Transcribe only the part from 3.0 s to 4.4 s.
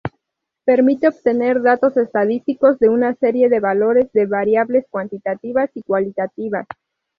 serie de valores de